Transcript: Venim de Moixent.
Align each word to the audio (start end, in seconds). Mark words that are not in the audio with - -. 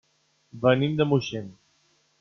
Venim 0.63 0.97
de 1.03 1.09
Moixent. 1.13 1.57